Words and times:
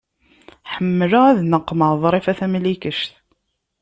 Ḥemmleɣ 0.73 1.23
ad 1.31 1.39
naqmeɣ 1.43 1.91
Ḍrifa 2.01 2.33
Tamlikect. 2.39 3.11